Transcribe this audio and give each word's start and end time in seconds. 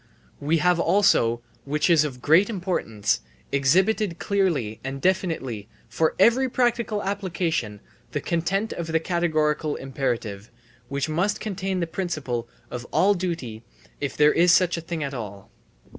We 0.39 0.57
have 0.57 0.79
also, 0.79 1.43
which 1.63 1.87
is 1.87 2.03
of 2.03 2.23
great 2.23 2.49
importance, 2.49 3.21
exhibited 3.51 4.17
clearly 4.17 4.79
and 4.83 4.99
definitely 4.99 5.69
for 5.87 6.15
every 6.17 6.49
practical 6.49 7.03
application 7.03 7.81
the 8.11 8.19
content 8.19 8.73
of 8.73 8.87
the 8.87 8.99
categorical 8.99 9.75
imperative, 9.75 10.49
which 10.87 11.07
must 11.07 11.39
contain 11.39 11.81
the 11.81 11.85
principle 11.85 12.49
of 12.71 12.83
all 12.91 13.13
duty 13.13 13.61
if 13.99 14.17
there 14.17 14.33
is 14.33 14.51
such 14.51 14.75
a 14.75 14.81
thing 14.81 15.03
at 15.03 15.13
all. 15.13 15.51